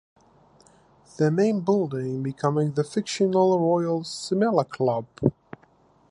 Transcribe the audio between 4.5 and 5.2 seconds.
Club.